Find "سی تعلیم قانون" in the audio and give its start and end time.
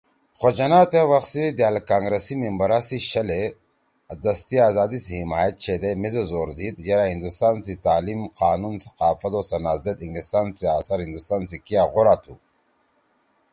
7.65-8.75